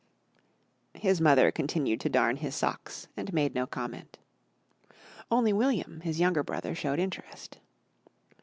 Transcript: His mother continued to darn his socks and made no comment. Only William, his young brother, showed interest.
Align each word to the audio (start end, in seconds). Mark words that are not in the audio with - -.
His 0.95 1.21
mother 1.21 1.51
continued 1.51 1.99
to 1.99 2.09
darn 2.09 2.37
his 2.37 2.55
socks 2.55 3.07
and 3.15 3.31
made 3.31 3.53
no 3.53 3.67
comment. 3.67 4.17
Only 5.29 5.53
William, 5.53 5.99
his 6.01 6.19
young 6.19 6.33
brother, 6.33 6.73
showed 6.73 6.97
interest. 6.97 7.59